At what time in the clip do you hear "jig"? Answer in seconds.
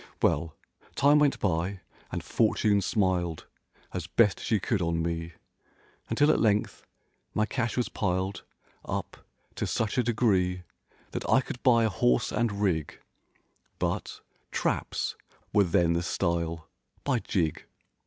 17.19-17.65